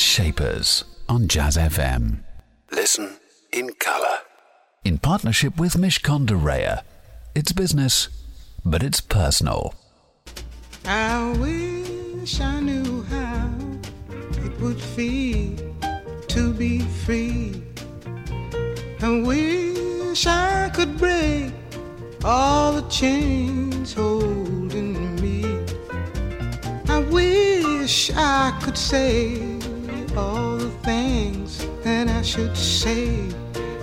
[0.00, 2.24] Shapers on Jazz FM.
[2.72, 3.18] Listen
[3.52, 4.18] in colour.
[4.82, 6.82] In partnership with Mishcon de Reya.
[7.34, 8.08] It's business,
[8.64, 9.74] but it's personal.
[10.86, 13.50] I wish I knew how
[14.12, 15.56] it would feel
[16.28, 17.62] to be free.
[19.02, 21.52] I wish I could break
[22.24, 25.44] all the chains holding me.
[26.88, 29.59] I wish I could say
[30.16, 33.28] all the things that I should say.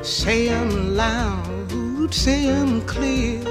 [0.01, 3.41] Say them loud, say them clear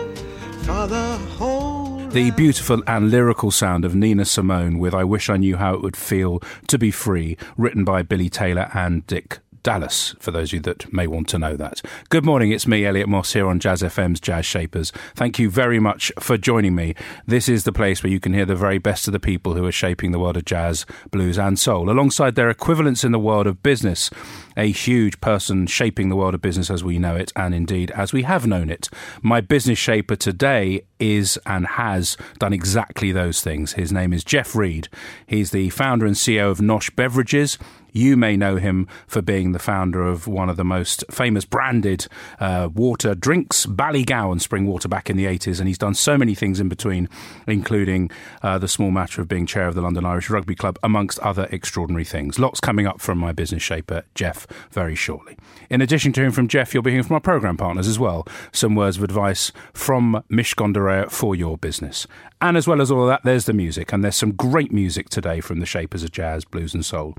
[0.62, 1.98] for the whole.
[2.09, 5.83] The beautiful and lyrical sound of Nina Simone with I Wish I Knew How It
[5.83, 10.52] Would Feel to Be Free, written by Billy Taylor and Dick Dallas, for those of
[10.52, 11.83] you that may want to know that.
[12.09, 14.92] Good morning, it's me, Elliot Moss, here on Jazz FM's Jazz Shapers.
[15.17, 16.95] Thank you very much for joining me.
[17.27, 19.67] This is the place where you can hear the very best of the people who
[19.67, 23.48] are shaping the world of jazz, blues, and soul, alongside their equivalents in the world
[23.48, 24.09] of business.
[24.57, 28.12] A huge person shaping the world of business as we know it, and indeed as
[28.12, 28.89] we have known it.
[29.23, 33.75] My business shaper today is and has done exactly those things.
[33.75, 34.89] His name is Jeff Reed.
[35.27, 37.59] He's the founder and CEO of Nosh Beverages.
[37.97, 42.07] You may know him for being the founder of one of the most famous branded
[42.39, 45.61] uh, water drinks, Ballygowan Spring Water, back in the 80s.
[45.61, 47.09] And he's done so many things in between,
[47.47, 48.11] including
[48.43, 51.49] uh, the small matter of being chair of the London Irish Rugby Club, amongst other
[51.51, 52.39] extraordinary things.
[52.39, 55.36] Lots coming up from my business shaper, Jeff, very shortly.
[55.70, 58.27] In addition to hearing from Jeff, you'll be hearing from our programme partners as well.
[58.53, 62.06] Some words of advice from Mishcon de for your business.
[62.41, 63.92] And as well as all of that, there's the music.
[63.92, 67.16] And there's some great music today from the shapers of jazz, blues, and soul.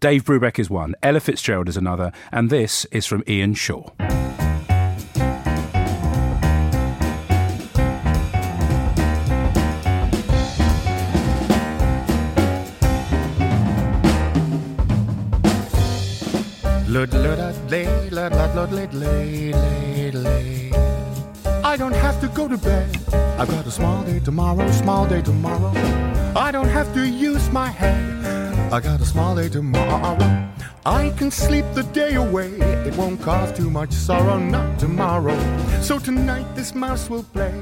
[0.00, 3.90] Dave Brubeck is one, Ella Fitzgerald is another, and this is from Ian Shaw.
[21.62, 22.98] I don't have to go to bed.
[23.38, 25.72] I've got a small day tomorrow, small day tomorrow.
[26.34, 28.72] I don't have to use my head.
[28.72, 30.50] I got a small day tomorrow.
[30.84, 32.48] I can sleep the day away.
[32.58, 35.38] It won't cause too much sorrow, not tomorrow.
[35.82, 37.54] So tonight this mouse will play.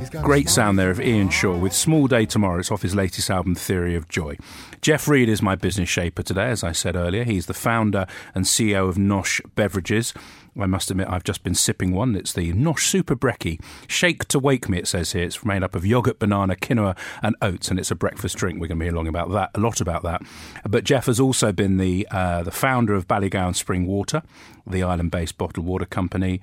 [0.00, 2.60] He's got a Great sound there of Ian Shaw with Small Day Tomorrow.
[2.60, 4.38] It's off his latest album, Theory of Joy.
[4.80, 7.22] Jeff Reed is my business shaper today, as I said earlier.
[7.22, 10.14] He's the founder and CEO of Nosh Beverages.
[10.58, 12.16] I must admit, I've just been sipping one.
[12.16, 13.60] It's the Nosh Super Brekkie.
[13.86, 15.24] Shake to wake me, it says here.
[15.24, 18.60] It's made up of yogurt, banana, quinoa, and oats, and it's a breakfast drink.
[18.60, 20.22] We're going to be along about that, a lot about that.
[20.68, 24.22] But Jeff has also been the uh, the founder of Ballygowan Spring Water,
[24.66, 26.40] the island-based bottled water company.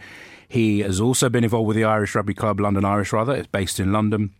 [0.47, 3.35] He has also been involved with the Irish Rugby Club, London Irish rather.
[3.35, 4.31] It's based in London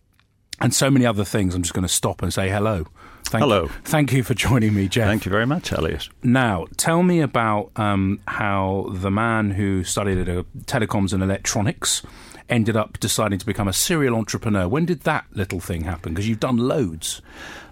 [0.60, 1.54] and so many other things.
[1.54, 2.86] I'm just going to stop and say hello.
[3.28, 3.68] Thank Hello.
[3.84, 5.06] Thank you for joining me, Jeff.
[5.06, 6.08] Thank you very much, Elliot.
[6.22, 12.02] Now, tell me about um, how the man who studied at telecoms and electronics
[12.48, 14.66] ended up deciding to become a serial entrepreneur.
[14.66, 16.14] When did that little thing happen?
[16.14, 17.20] Because you've done loads.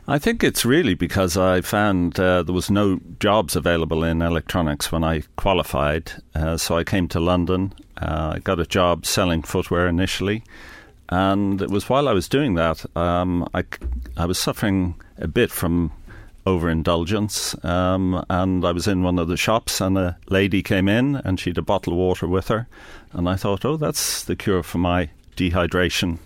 [0.09, 4.93] I think it's really because I found uh, there was no jobs available in electronics
[4.93, 6.12] when I qualified.
[6.34, 7.73] Uh, so I came to London.
[7.97, 10.44] Uh, I got a job selling footwear initially.
[11.09, 13.65] And it was while I was doing that, um, I,
[14.17, 15.93] I was suffering a bit from
[16.47, 17.56] overindulgence.
[17.65, 21.39] Um, and I was in one of the shops, and a lady came in, and
[21.39, 22.67] she had a bottle of water with her.
[23.12, 26.19] And I thought, oh, that's the cure for my dehydration.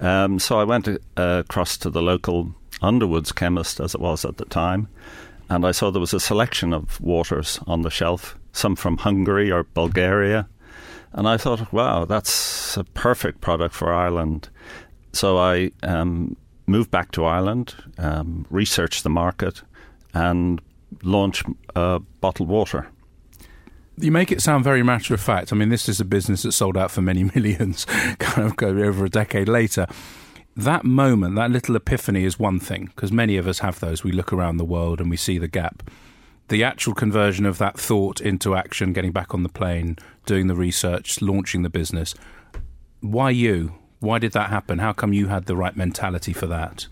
[0.00, 4.38] Um, so I went uh, across to the local Underwoods chemist, as it was at
[4.38, 4.88] the time,
[5.50, 9.50] and I saw there was a selection of waters on the shelf, some from Hungary
[9.50, 10.48] or Bulgaria.
[11.12, 14.48] And I thought, wow, that's a perfect product for Ireland.
[15.12, 19.62] So I um, moved back to Ireland, um, researched the market,
[20.14, 20.60] and
[21.02, 22.88] launched uh, bottled water.
[23.98, 25.52] You make it sound very matter of fact.
[25.52, 27.84] I mean, this is a business that sold out for many millions,
[28.18, 29.86] kind of over a decade later.
[30.56, 34.02] That moment, that little epiphany is one thing, because many of us have those.
[34.04, 35.90] We look around the world and we see the gap.
[36.50, 40.56] The actual conversion of that thought into action, getting back on the plane, doing the
[40.56, 42.12] research, launching the business.
[43.00, 43.74] Why you?
[44.00, 44.80] Why did that happen?
[44.80, 46.88] How come you had the right mentality for that?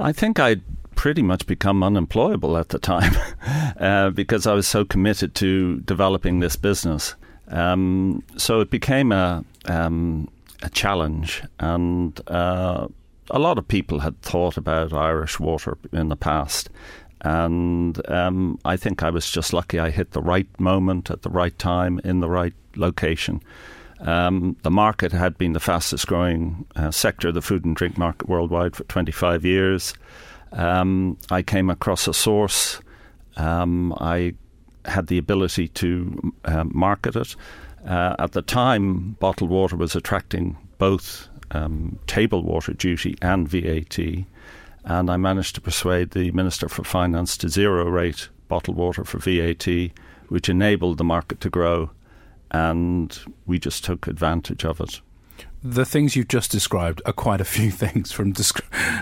[0.00, 0.62] I think I'd
[0.96, 3.14] pretty much become unemployable at the time
[3.78, 7.14] uh, because I was so committed to developing this business.
[7.46, 10.28] Um, so it became a, um,
[10.62, 12.88] a challenge, and uh,
[13.30, 16.70] a lot of people had thought about Irish water in the past.
[17.22, 21.30] And um, I think I was just lucky I hit the right moment at the
[21.30, 23.42] right time in the right location.
[24.00, 28.28] Um, the market had been the fastest growing uh, sector the food and drink market
[28.28, 29.94] worldwide for 25 years.
[30.52, 32.80] Um, I came across a source
[33.36, 34.34] Um, I
[34.84, 37.36] had the ability to um, market it.
[37.86, 43.98] Uh, at the time, bottled water was attracting both um, table water duty and VAT,
[44.86, 49.18] and I managed to persuade the Minister for Finance to zero rate bottled water for
[49.18, 49.66] VAT,
[50.28, 51.90] which enabled the market to grow,
[52.50, 55.00] and we just took advantage of it
[55.62, 58.32] the things you've just described are quite a few things from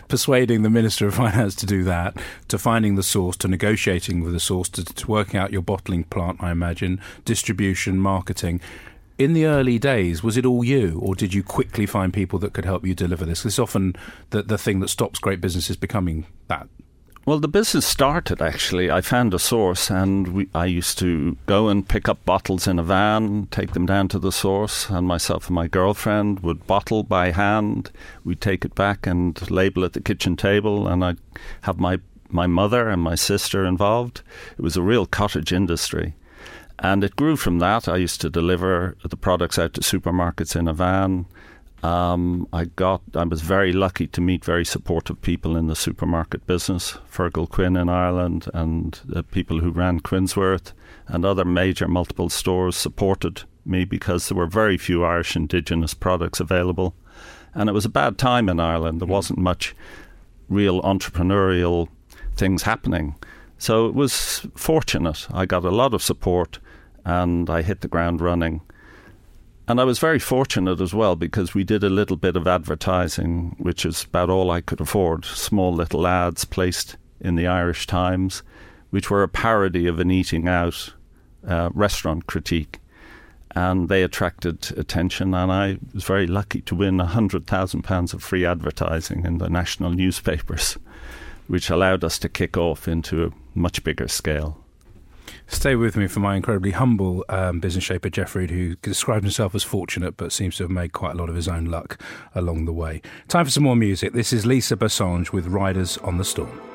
[0.09, 2.17] persuading the Minister of Finance to do that,
[2.49, 6.05] to finding the source, to negotiating with the source, to, to working out your bottling
[6.05, 8.61] plant, I imagine, distribution, marketing.
[9.17, 12.53] In the early days, was it all you, or did you quickly find people that
[12.53, 13.45] could help you deliver this?
[13.45, 13.95] This is often
[14.31, 16.69] the, the thing that stops great businesses becoming that
[17.27, 18.91] well, the business started actually.
[18.91, 22.79] I found a source, and we, I used to go and pick up bottles in
[22.79, 27.03] a van, take them down to the source, and myself and my girlfriend would bottle
[27.03, 27.91] by hand.
[28.25, 31.19] We'd take it back and label at the kitchen table, and I'd
[31.63, 34.21] have my my mother and my sister involved.
[34.59, 36.15] It was a real cottage industry.
[36.79, 37.89] And it grew from that.
[37.89, 41.27] I used to deliver the products out to supermarkets in a van.
[41.85, 43.03] Um, I got.
[43.15, 47.77] I was very lucky to meet very supportive people in the supermarket business, Fergal Quinn
[47.77, 50.73] in Ireland, and the people who ran Quinnsworth
[51.07, 56.41] and other major multiple stores supported me because there were very few Irish indigenous products
[56.41, 56.95] available,
[57.55, 59.03] and it was a bad time in Ireland.
[59.03, 59.75] There wasn't much
[60.49, 61.89] real entrepreneurial
[62.35, 63.15] things happening,
[63.59, 65.27] so it was fortunate.
[65.31, 66.61] I got a lot of support,
[67.05, 68.63] and I hit the ground running
[69.67, 73.57] and I was very fortunate as well because we did a little bit of advertising,
[73.59, 75.25] which is about all I could afford.
[75.25, 78.43] Small little ads placed in the Irish Times,
[78.91, 80.93] which were a parody of an eating out
[81.49, 82.79] uh, restaurant critique.
[83.57, 89.25] And they attracted attention, and I was very lucky to win £100,000 of free advertising
[89.25, 90.77] in the national newspapers,
[91.47, 94.64] which allowed us to kick off into a much bigger scale.
[95.47, 99.55] Stay with me for my incredibly humble um, business shaper, Geoff Reed, who described himself
[99.55, 102.01] as fortunate but seems to have made quite a lot of his own luck
[102.35, 103.03] along the way.
[103.29, 104.13] Time for some more music.
[104.13, 106.74] This is Lisa Bassenge with Riders on the Storm.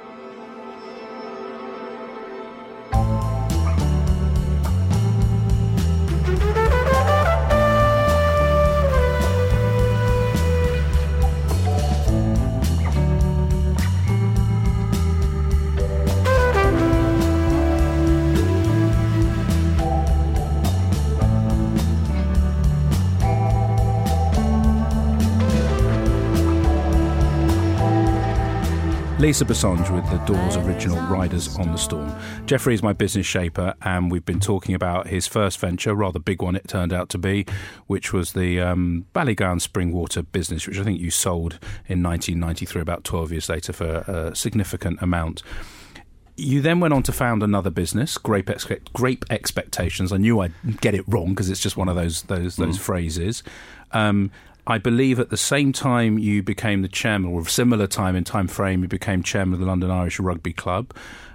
[29.30, 32.12] Lisa Bassenge with the Doors original Riders on the Storm.
[32.48, 36.42] Jeffrey is my business shaper, and we've been talking about his first venture, rather big
[36.42, 37.46] one it turned out to be,
[37.86, 42.82] which was the um, Ballygowan Spring Water business, which I think you sold in 1993,
[42.82, 45.44] about 12 years later, for a significant amount.
[46.36, 48.50] You then went on to found another business, Grape,
[48.94, 50.12] Grape Expectations.
[50.12, 52.82] I knew I'd get it wrong because it's just one of those those those mm.
[52.82, 53.44] phrases.
[53.92, 54.32] Um,
[54.68, 58.24] I believe at the same time you became the chairman, or a similar time in
[58.24, 60.94] time frame, you became chairman of the London Irish Rugby Club.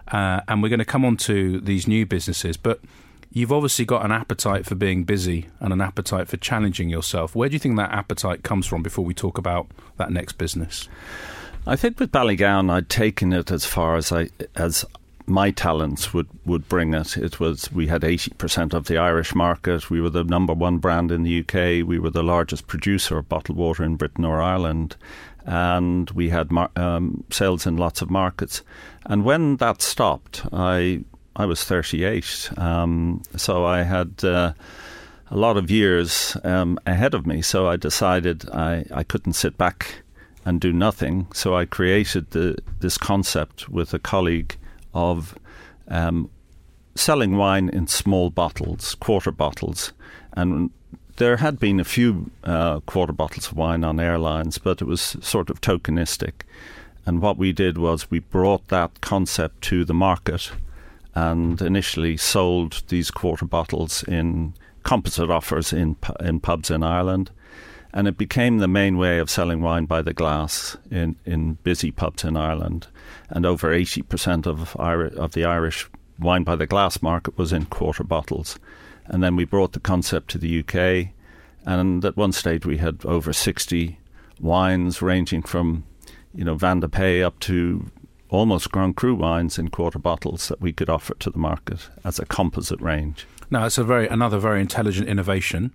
[0.08, 2.80] Uh, and we're going to come on to these new businesses, but
[3.32, 7.34] you've obviously got an appetite for being busy and an appetite for challenging yourself.
[7.34, 9.66] Where do you think that appetite comes from before we talk about
[9.96, 10.88] that next business?
[11.66, 14.84] I think with Ballygowan, I'd taken it as far as I as
[15.26, 17.16] my talents would, would bring it.
[17.16, 19.90] It was we had eighty percent of the Irish market.
[19.90, 21.86] We were the number one brand in the UK.
[21.86, 24.96] We were the largest producer of bottled water in Britain or Ireland,
[25.44, 28.62] and we had mar- um, sales in lots of markets.
[29.06, 31.04] And when that stopped, I
[31.36, 34.22] I was thirty eight, um, so I had.
[34.22, 34.52] Uh,
[35.30, 39.56] a lot of years um, ahead of me, so I decided I, I couldn't sit
[39.56, 40.02] back
[40.44, 41.26] and do nothing.
[41.32, 44.56] So I created the, this concept with a colleague
[44.94, 45.36] of
[45.88, 46.30] um,
[46.94, 49.92] selling wine in small bottles, quarter bottles,
[50.32, 50.70] and
[51.16, 55.16] there had been a few uh, quarter bottles of wine on airlines, but it was
[55.20, 56.42] sort of tokenistic.
[57.06, 60.50] And what we did was we brought that concept to the market
[61.14, 67.30] and initially sold these quarter bottles in composite offers in in pubs in Ireland
[67.94, 71.92] and it became the main way of selling wine by the glass in, in busy
[71.92, 72.88] pubs in Ireland.
[73.34, 78.04] And over 80% of, of the Irish wine by the glass market was in quarter
[78.04, 78.58] bottles.
[79.06, 81.12] And then we brought the concept to the UK,
[81.66, 83.98] and at one stage we had over 60
[84.40, 85.84] wines ranging from,
[86.34, 87.90] you know, de pays up to
[88.30, 92.18] almost Grand Cru wines in quarter bottles that we could offer to the market as
[92.18, 93.26] a composite range.
[93.50, 95.72] Now, it's a very another very intelligent innovation.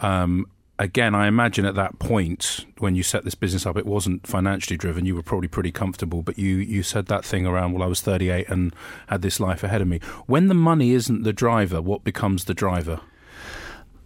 [0.00, 0.46] Um,
[0.78, 4.76] again, I imagine at that point when you set this business up, it wasn't financially
[4.76, 5.04] driven.
[5.04, 8.00] You were probably pretty comfortable, but you, you said that thing around, well, I was
[8.00, 8.74] 38 and
[9.08, 10.00] had this life ahead of me.
[10.26, 13.00] When the money isn't the driver, what becomes the driver?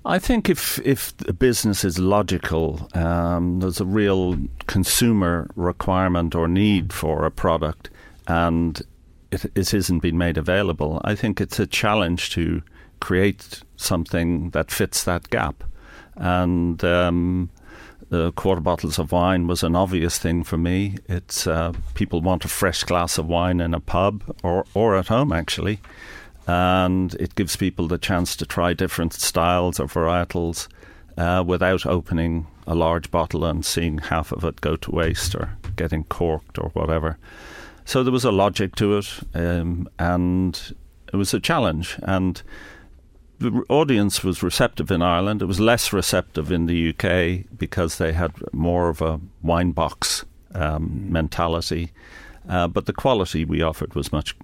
[0.05, 4.37] I think if if the business is logical, um, there's a real
[4.67, 7.89] consumer requirement or need for a product,
[8.27, 8.83] and
[9.31, 11.01] it, it isn't being made available.
[11.05, 12.63] I think it's a challenge to
[13.01, 15.63] create something that fits that gap,
[16.17, 17.51] and um,
[18.09, 20.97] the quarter bottles of wine was an obvious thing for me.
[21.09, 25.09] It's uh, people want a fresh glass of wine in a pub or or at
[25.09, 25.81] home actually
[26.47, 30.69] and it gives people the chance to try different styles or varietals
[31.17, 35.57] uh, without opening a large bottle and seeing half of it go to waste or
[35.77, 37.19] getting corked or whatever.
[37.85, 40.75] So there was a logic to it, um, and
[41.13, 41.99] it was a challenge.
[42.03, 42.41] And
[43.43, 45.43] the audience was receptive in Ireland.
[45.43, 50.25] It was less receptive in the UK because they had more of a wine box
[50.55, 51.93] um, mentality.
[52.49, 54.37] Uh, but the quality we offered was much,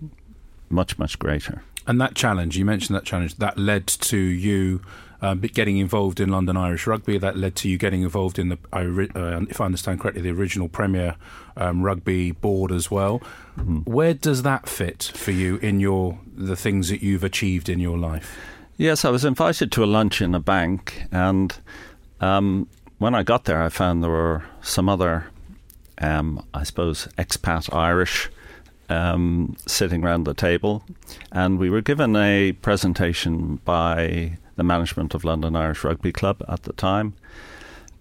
[0.68, 1.62] much, much greater.
[1.86, 4.82] And that challenge, you mentioned that challenge, that led to you
[5.20, 7.18] um, getting involved in London Irish Rugby.
[7.18, 10.68] That led to you getting involved in the, uh, if I understand correctly, the original
[10.68, 11.16] Premier
[11.56, 13.20] um, Rugby Board as well.
[13.56, 13.86] Mm.
[13.86, 17.98] Where does that fit for you in your the things that you've achieved in your
[17.98, 18.36] life?
[18.80, 21.52] Yes, I was invited to a lunch in a bank, and
[22.20, 22.68] um,
[22.98, 25.26] when I got there, I found there were some other,
[26.00, 28.30] um, I suppose, expat Irish
[28.88, 30.84] um, sitting around the table,
[31.32, 36.62] and we were given a presentation by the management of London Irish Rugby Club at
[36.62, 37.14] the time,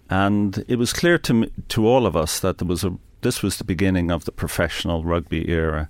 [0.08, 3.42] and it was clear to me, to all of us that there was a this
[3.42, 5.88] was the beginning of the professional rugby era,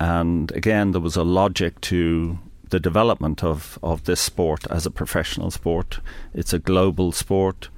[0.00, 4.90] and again there was a logic to the development of, of this sport as a
[4.90, 6.00] professional sport.
[6.34, 7.68] It's a global sport.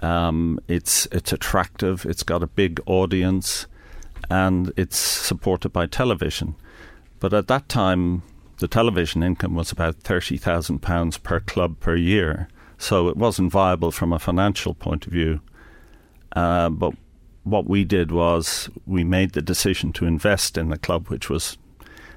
[0.00, 2.04] Um, it's it's attractive.
[2.04, 3.66] It's got a big audience
[4.30, 6.54] and it's supported by television.
[7.20, 8.22] But at that time,
[8.58, 12.48] the television income was about £30,000 per club per year.
[12.78, 15.40] So it wasn't viable from a financial point of view.
[16.34, 16.94] Uh, but
[17.44, 21.56] what we did was we made the decision to invest in the club, which was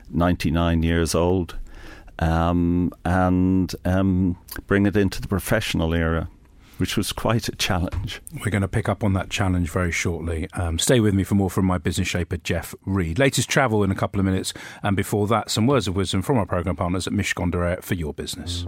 [0.09, 1.57] 99 years old,
[2.19, 6.29] um, and um, bring it into the professional era
[6.79, 8.21] which was quite a challenge.
[8.33, 10.47] We're going to pick up on that challenge very shortly.
[10.53, 13.19] Um, stay with me for more from my business shaper, Jeff Reed.
[13.19, 16.37] Latest travel in a couple of minutes, and before that, some words of wisdom from
[16.37, 18.65] our programme partners at Mishcon de Reya for your business.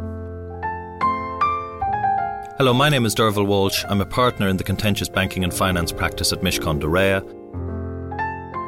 [2.58, 3.86] Hello, my name is Derval Walsh.
[3.88, 7.22] I'm a partner in the contentious banking and finance practice at Mishcon de Reya.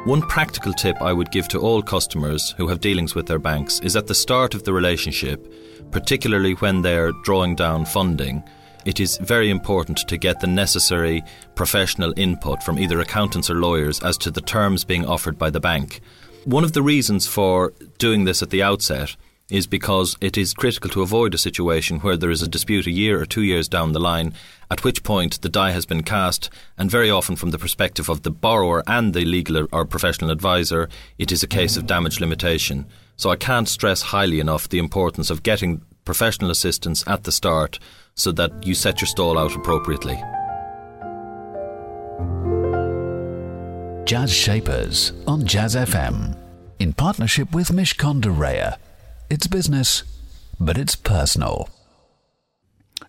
[0.04, 3.80] One practical tip I would give to all customers who have dealings with their banks
[3.80, 5.50] is at the start of the relationship,
[5.92, 8.42] particularly when they're drawing down funding,
[8.84, 13.98] it is very important to get the necessary professional input from either accountants or lawyers
[14.02, 16.02] as to the terms being offered by the bank.
[16.44, 19.16] One of the reasons for doing this at the outset
[19.50, 22.90] is because it is critical to avoid a situation where there is a dispute a
[22.90, 24.32] year or two years down the line,
[24.70, 26.48] at which point the die has been cast,
[26.78, 30.88] and very often from the perspective of the borrower and the legal or professional advisor,
[31.18, 32.86] it is a case of damage limitation.
[33.16, 37.78] So I can't stress highly enough the importance of getting professional assistance at the start
[38.14, 40.16] so that you set your stall out appropriately.
[44.06, 46.36] Jazz Shapers on Jazz FM
[46.78, 48.76] in partnership with Mishcon de Reya.
[49.34, 50.04] It's business,
[50.60, 51.73] but it's personal.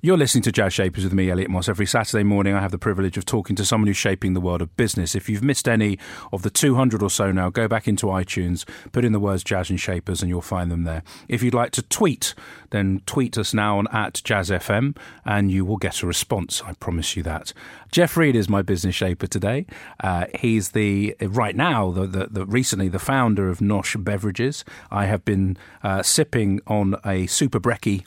[0.06, 1.68] You're listening to Jazz Shapers with me, Elliot Moss.
[1.68, 4.62] Every Saturday morning, I have the privilege of talking to someone who's shaping the world
[4.62, 5.16] of business.
[5.16, 5.98] If you've missed any
[6.32, 9.72] of the 200 or so now, go back into iTunes, put in the words Jazz
[9.72, 11.02] and Shapers, and you'll find them there.
[11.28, 12.36] If you'd like to tweet,
[12.70, 14.96] then tweet us now on at Jazz FM,
[15.26, 16.62] and you will get a response.
[16.64, 17.52] I promise you that.
[17.92, 19.66] Jeff Reed is my business shaper today.
[20.04, 24.64] Uh, he's the right now the, the, the, recently the founder of Nosh Beverages.
[24.92, 28.06] I have been uh, sipping on a super brekkie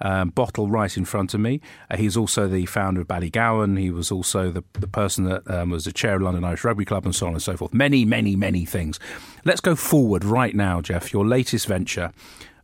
[0.00, 1.60] um, bottle right in front of me.
[1.90, 3.78] Uh, he's also the founder of Ballygowan.
[3.78, 6.84] He was also the, the person that um, was the chair of London Irish Rugby
[6.84, 7.74] Club and so on and so forth.
[7.74, 8.98] Many, many, many things.
[9.44, 11.12] Let's go forward right now, Jeff.
[11.12, 12.12] Your latest venture.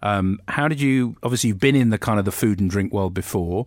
[0.03, 1.17] Um, how did you?
[1.23, 3.67] Obviously, you've been in the kind of the food and drink world before.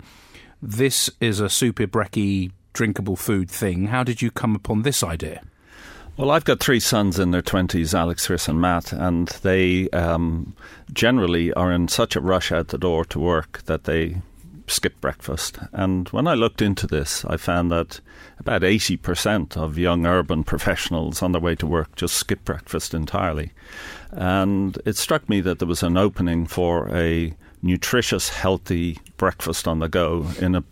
[0.62, 3.88] This is a super brekkie drinkable food thing.
[3.88, 5.42] How did you come upon this idea?
[6.16, 10.56] Well, I've got three sons in their 20s, Alex, Chris, and Matt, and they um,
[10.92, 14.22] generally are in such a rush out the door to work that they
[14.68, 15.58] skip breakfast.
[15.72, 18.00] And when I looked into this, I found that
[18.40, 23.52] about 80% of young urban professionals on their way to work just skip breakfast entirely.
[24.12, 29.80] And it struck me that there was an opening for a nutritious, healthy breakfast on
[29.80, 30.64] the go in a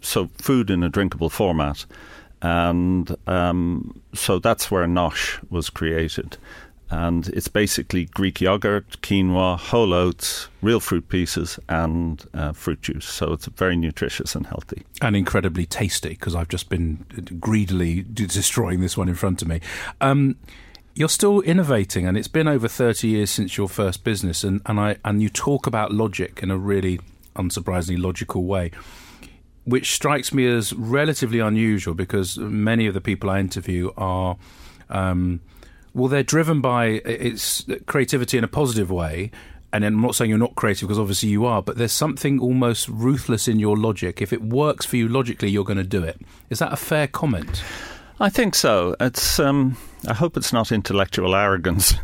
[0.00, 1.84] so food in a drinkable format.
[2.40, 6.36] And um, so that's where Nosh was created.
[6.90, 13.06] And it's basically Greek yogurt, quinoa, whole oats, real fruit pieces, and uh, fruit juice.
[13.06, 14.84] So it's very nutritious and healthy.
[15.02, 17.04] And incredibly tasty, because I've just been
[17.38, 19.60] greedily destroying this one in front of me.
[20.00, 20.36] Um,
[20.94, 24.80] you're still innovating, and it's been over 30 years since your first business, and, and,
[24.80, 27.00] I, and you talk about logic in a really
[27.36, 28.72] unsurprisingly logical way
[29.68, 34.38] which strikes me as relatively unusual because many of the people I interview are,
[34.88, 35.40] um,
[35.98, 39.30] well, they're driven by its creativity in a positive way.
[39.70, 42.88] And I'm not saying you're not creative because obviously you are, but there's something almost
[42.88, 44.22] ruthless in your logic.
[44.22, 46.18] If it works for you logically, you're going to do it.
[46.48, 47.62] Is that a fair comment?
[48.20, 48.96] I think so.
[48.98, 49.38] It's.
[49.38, 49.76] Um,
[50.08, 51.94] I hope it's not intellectual arrogance,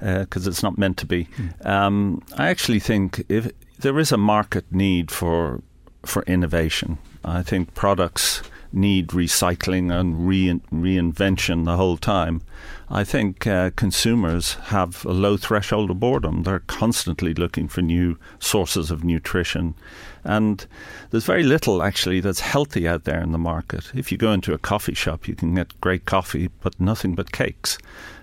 [0.00, 1.24] because uh, it's not meant to be.
[1.24, 1.66] Mm.
[1.66, 5.62] Um, I actually think if there is a market need for
[6.04, 12.42] for innovation, I think products need recycling and re- reinvention the whole time.
[12.90, 16.44] I think uh, consumers have a low threshold of boredom.
[16.44, 19.74] They're constantly looking for new sources of nutrition.
[20.24, 20.66] And
[21.10, 23.92] there's very little actually that's healthy out there in the market.
[23.94, 27.32] If you go into a coffee shop, you can get great coffee, but nothing but
[27.32, 27.78] cakes.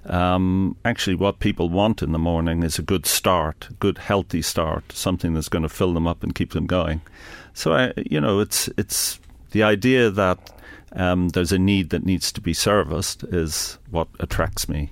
[0.08, 4.42] Um, actually, what people want in the morning is a good start, a good healthy
[4.42, 7.02] start, something that's going to fill them up and keep them going.
[7.54, 9.20] So, I, you know, it's it's
[9.56, 10.52] the idea that
[10.92, 14.92] um, there's a need that needs to be serviced is what attracts me.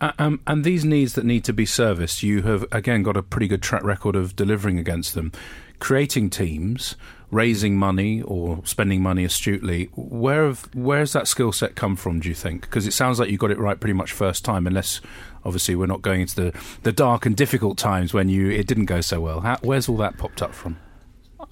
[0.00, 3.22] Uh, um, and these needs that need to be serviced, you have again got a
[3.22, 5.30] pretty good track record of delivering against them.
[5.78, 6.96] Creating teams,
[7.30, 9.84] raising money or spending money astutely.
[9.94, 12.18] Where have, where's that skill set come from?
[12.18, 12.62] Do you think?
[12.62, 15.00] Because it sounds like you got it right pretty much first time, unless
[15.44, 18.86] obviously we're not going into the, the dark and difficult times when you it didn't
[18.86, 19.42] go so well.
[19.42, 20.78] How, where's all that popped up from?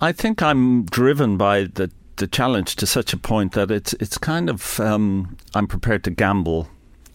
[0.01, 4.17] I think I'm driven by the the challenge to such a point that it's it's
[4.17, 6.69] kind of um, I'm prepared to gamble,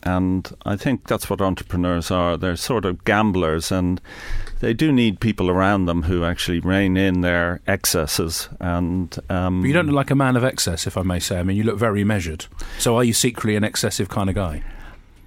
[0.04, 2.36] and I think that's what entrepreneurs are.
[2.36, 4.02] They're sort of gamblers, and
[4.60, 8.50] they do need people around them who actually rein in their excesses.
[8.60, 11.40] And um, you don't look like a man of excess, if I may say.
[11.40, 12.48] I mean, you look very measured.
[12.80, 14.64] So, are you secretly an excessive kind of guy?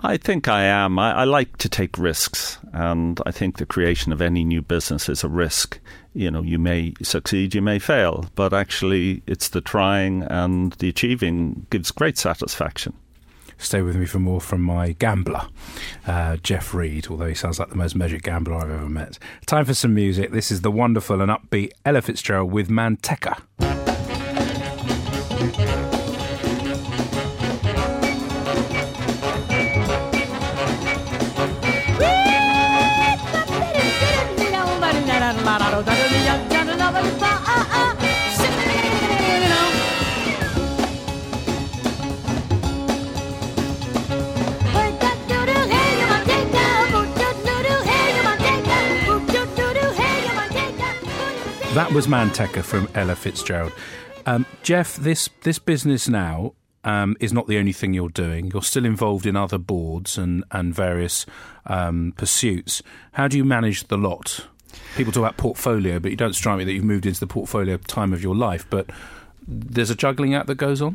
[0.01, 0.99] I think I am.
[0.99, 5.09] I, I, like to take risks, and I think the creation of any new business
[5.09, 5.81] is a risk.
[6.19, 10.89] You know, you may succeed, you may fail, but actually, it's the trying and the
[10.89, 12.93] achieving gives great satisfaction.
[13.57, 15.47] Stay with me for more from my gambler,
[16.09, 19.21] uh, Jeff Reed, although he sounds like the most measured gambler I've ever met.
[19.47, 20.33] Time for some music.
[20.33, 23.41] This is the wonderful and upbeat Ella Fitzgerald with Manteca.
[51.99, 53.73] Was Manteca from Ella Fitzgerald.
[54.25, 58.53] Um, Jeff, this this business now um, is not the only thing you're doing.
[58.53, 61.27] You're still involved in other boards and and various
[61.67, 62.85] um, pursuits.
[63.15, 64.47] How do you manage the lot?
[64.95, 67.77] People talk about portfolio, but you don't strike me that you've moved into the portfolio
[67.79, 68.65] time of your life.
[68.71, 68.91] But
[69.49, 70.95] there's a juggling act that goes on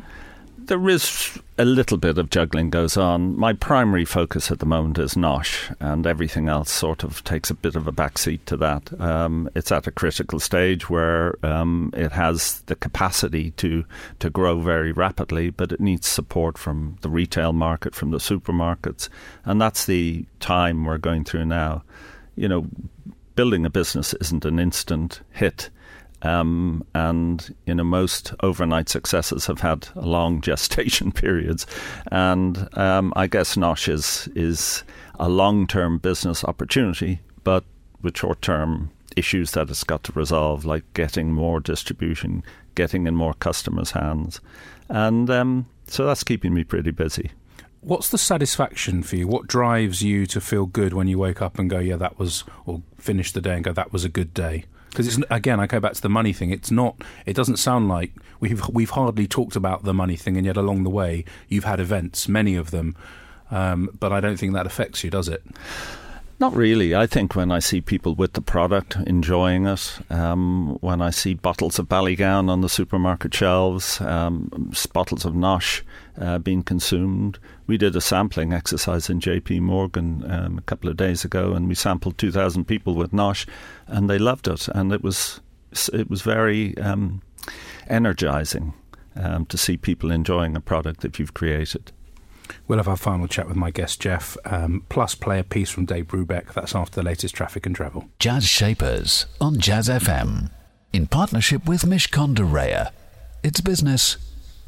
[0.66, 3.38] there is a little bit of juggling goes on.
[3.38, 7.54] My primary focus at the moment is Nosh, and everything else sort of takes a
[7.54, 9.00] bit of a backseat to that.
[9.00, 13.84] Um, it's at a critical stage where um, it has the capacity to
[14.18, 19.08] to grow very rapidly, but it needs support from the retail market, from the supermarkets,
[19.44, 21.82] and that's the time we're going through now.
[22.36, 22.66] You know,
[23.36, 25.70] building a business isn't an instant hit.
[26.24, 31.66] Um, and you know most overnight successes have had long gestation periods,
[32.10, 34.84] and um, I guess Nosh is is
[35.18, 37.64] a long term business opportunity, but
[38.02, 42.42] with short term issues that it's got to resolve, like getting more distribution,
[42.74, 44.40] getting in more customers' hands,
[44.88, 47.30] and um, so that's keeping me pretty busy.
[47.80, 49.28] What's the satisfaction for you?
[49.28, 52.42] What drives you to feel good when you wake up and go, yeah, that was,
[52.64, 54.64] or finish the day and go, that was a good day?
[54.94, 56.50] Because it's again I go back to the money thing.
[56.50, 57.02] It's not.
[57.26, 60.84] It doesn't sound like we've we've hardly talked about the money thing, and yet along
[60.84, 62.96] the way you've had events, many of them.
[63.50, 65.42] Um, but I don't think that affects you, does it?
[66.40, 66.94] Not really.
[66.94, 71.34] I think when I see people with the product enjoying it, um, when I see
[71.34, 75.82] bottles of Ballygowan on the supermarket shelves, um, bottles of Nosh
[76.20, 77.38] uh, being consumed.
[77.66, 81.68] We did a sampling exercise in JP Morgan um, a couple of days ago, and
[81.68, 83.46] we sampled 2,000 people with Nosh,
[83.86, 84.68] and they loved it.
[84.68, 85.40] And it was
[85.92, 87.22] it was very um,
[87.88, 88.74] energizing
[89.16, 91.92] um, to see people enjoying a product that you've created.
[92.68, 95.86] We'll have our final chat with my guest, Jeff, um, plus play a piece from
[95.86, 96.52] Dave Brubeck.
[96.52, 98.08] That's after the latest traffic and travel.
[98.18, 100.50] Jazz Shapers on Jazz FM.
[100.92, 102.90] In partnership with Mishcon de Reya.
[103.42, 104.16] It's business,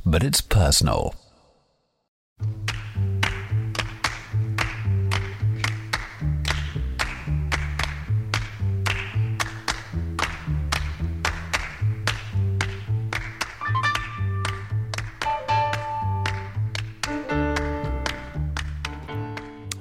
[0.05, 1.15] but it's personal.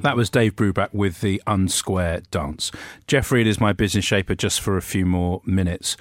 [0.06, 2.72] That was Dave Brubeck with the Unsquare Dance.
[3.08, 5.98] Jeff Reed is my business shaper just for a few more minutes.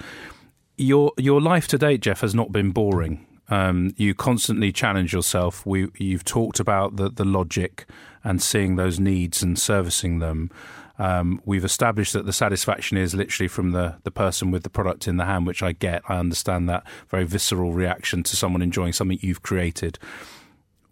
[0.77, 3.25] Your your life to date, Jeff, has not been boring.
[3.49, 5.65] Um, you constantly challenge yourself.
[5.65, 7.87] We, you've talked about the, the logic
[8.23, 10.51] and seeing those needs and servicing them.
[10.99, 15.07] Um, we've established that the satisfaction is literally from the, the person with the product
[15.07, 16.03] in the hand, which I get.
[16.07, 19.97] I understand that very visceral reaction to someone enjoying something you've created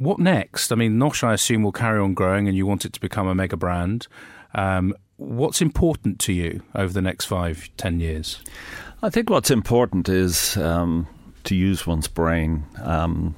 [0.03, 0.71] what next?
[0.71, 3.27] I mean, Nosh, I assume, will carry on growing and you want it to become
[3.27, 4.07] a mega brand.
[4.53, 8.39] Um, what's important to you over the next five, ten years?
[9.01, 11.07] I think what's important is um,
[11.45, 12.63] to use one's brain.
[12.81, 13.35] Um,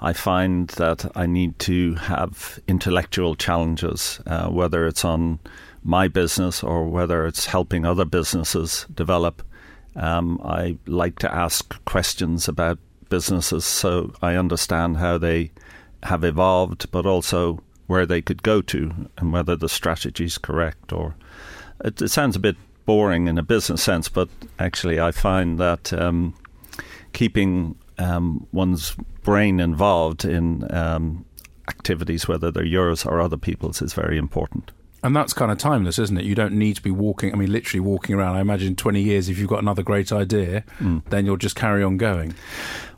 [0.00, 5.38] I find that I need to have intellectual challenges, uh, whether it's on
[5.84, 9.42] my business or whether it's helping other businesses develop.
[9.94, 12.78] Um, I like to ask questions about
[13.10, 15.52] businesses so I understand how they
[16.04, 20.92] have evolved, but also where they could go to and whether the strategy is correct.
[20.92, 21.14] Or
[21.84, 25.92] it, it, sounds a bit boring in a business sense, but actually, I find that
[25.92, 26.34] um,
[27.12, 31.24] keeping um, one's brain involved in um,
[31.68, 34.72] activities, whether they're yours or other people's, is very important.
[35.02, 36.24] And that's kind of timeless, isn't it?
[36.24, 38.36] You don't need to be walking, I mean, literally walking around.
[38.36, 41.02] I imagine 20 years, if you've got another great idea, mm.
[41.10, 42.34] then you'll just carry on going.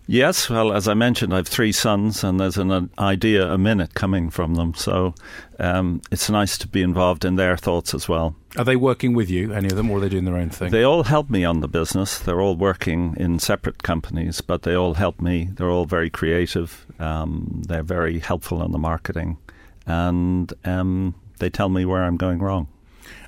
[0.07, 3.95] Yes, well, as I mentioned, I have three sons, and there's an idea a minute
[3.95, 4.75] coming from them.
[4.75, 5.15] So
[5.59, 8.37] um, it's nice to be involved in their thoughts as well.
[8.59, 10.71] Are they working with you, any of them, or are they doing their own thing?
[10.71, 12.19] They all help me on the business.
[12.19, 15.49] They're all working in separate companies, but they all help me.
[15.55, 16.85] They're all very creative.
[16.99, 19.39] Um, they're very helpful on the marketing,
[19.87, 22.69] and um, they tell me where I'm going wrong.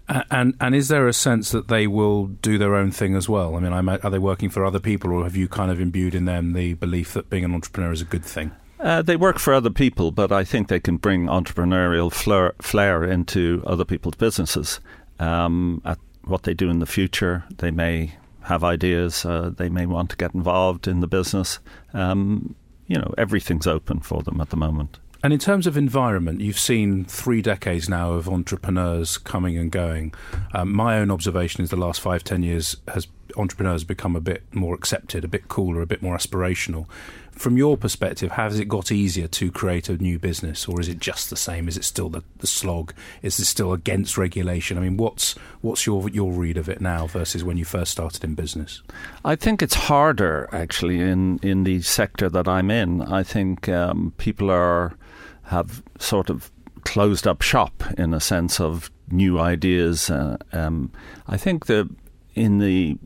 [0.08, 3.56] And and is there a sense that they will do their own thing as well?
[3.56, 6.24] I mean, are they working for other people, or have you kind of imbued in
[6.24, 8.52] them the belief that being an entrepreneur is a good thing?
[8.78, 13.04] Uh, they work for other people, but I think they can bring entrepreneurial flair, flair
[13.04, 14.80] into other people's businesses.
[15.18, 19.24] Um, at what they do in the future, they may have ideas.
[19.24, 21.58] Uh, they may want to get involved in the business.
[21.94, 22.54] Um,
[22.86, 24.98] you know, everything's open for them at the moment.
[25.26, 30.14] And in terms of environment, you've seen three decades now of entrepreneurs coming and going.
[30.54, 34.44] Um, my own observation is the last five, ten years has entrepreneurs become a bit
[34.54, 36.86] more accepted, a bit cooler, a bit more aspirational.
[37.32, 41.00] From your perspective, has it got easier to create a new business, or is it
[41.00, 41.66] just the same?
[41.66, 42.94] Is it still the, the slog?
[43.20, 44.78] Is it still against regulation?
[44.78, 48.22] I mean, what's what's your your read of it now versus when you first started
[48.22, 48.80] in business?
[49.24, 53.02] I think it's harder actually in in the sector that I'm in.
[53.02, 54.96] I think um, people are
[55.46, 56.50] have sort of
[56.84, 60.10] closed up shop in a sense of new ideas.
[60.10, 60.90] Uh, um,
[61.26, 61.88] I think that
[62.34, 62.98] in the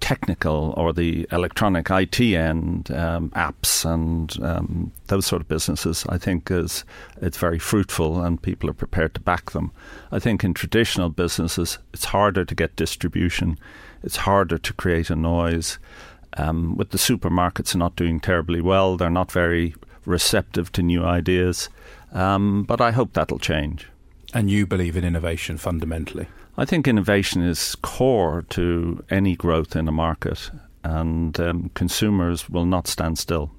[0.00, 6.18] technical or the electronic IT end, um, apps and um, those sort of businesses, I
[6.18, 6.84] think is
[7.20, 9.72] it's very fruitful and people are prepared to back them.
[10.12, 13.58] I think in traditional businesses, it's harder to get distribution.
[14.02, 15.78] It's harder to create a noise.
[16.36, 19.74] Um, with the supermarkets not doing terribly well, they're not very
[20.08, 21.68] receptive to new ideas.
[22.12, 23.88] Um, but I hope that'll change.
[24.34, 26.26] And you believe in innovation fundamentally?
[26.56, 30.50] I think innovation is core to any growth in a market,
[30.82, 33.52] and um, consumers will not stand still.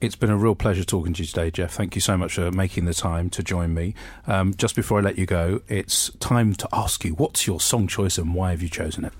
[0.00, 1.74] It's been a real pleasure talking to you today, Jeff.
[1.74, 3.94] Thank you so much for making the time to join me.
[4.26, 7.88] Um, just before I let you go, it's time to ask you what's your song
[7.88, 9.12] choice and why have you chosen it?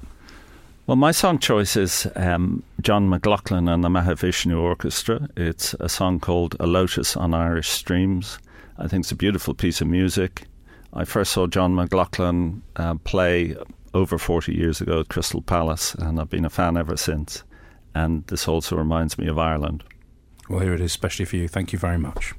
[0.88, 5.28] Well, my song choice is um, John McLaughlin and the Mahavishnu Orchestra.
[5.36, 8.38] It's a song called A Lotus on Irish Streams.
[8.78, 10.44] I think it's a beautiful piece of music.
[10.94, 13.54] I first saw John McLaughlin uh, play
[13.92, 17.42] over 40 years ago at Crystal Palace, and I've been a fan ever since.
[17.94, 19.84] And this also reminds me of Ireland.
[20.48, 21.48] Well, here it is, especially for you.
[21.48, 22.32] Thank you very much.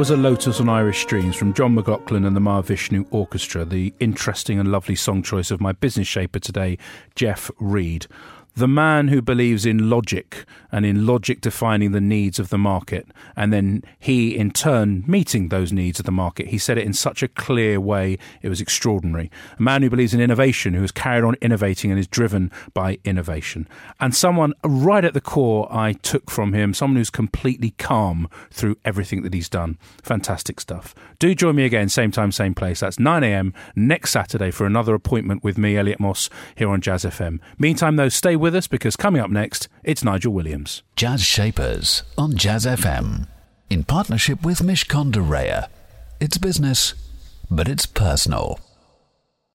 [0.00, 4.58] Was a Lotus on Irish Streams from John McLaughlin and the Mahavishnu Orchestra, the interesting
[4.58, 6.78] and lovely song choice of my business shaper today,
[7.16, 8.06] Jeff Reed
[8.54, 13.06] the man who believes in logic and in logic defining the needs of the market,
[13.36, 16.48] and then he in turn meeting those needs of the market.
[16.48, 19.30] He said it in such a clear way, it was extraordinary.
[19.58, 22.98] A man who believes in innovation, who has carried on innovating and is driven by
[23.04, 23.68] innovation.
[23.98, 28.76] And someone right at the core I took from him, someone who's completely calm through
[28.84, 29.78] everything that he's done.
[30.02, 30.94] Fantastic stuff.
[31.18, 32.80] Do join me again, same time, same place.
[32.80, 37.40] That's 9am next Saturday for another appointment with me, Elliot Moss, here on Jazz FM.
[37.58, 40.82] Meantime, though, stay with us because coming up next, it's Nigel Williams.
[40.96, 43.28] Jazz Shapers on Jazz FM
[43.68, 45.68] in partnership with Mishcon de Reya.
[46.18, 46.94] It's business,
[47.50, 48.58] but it's personal.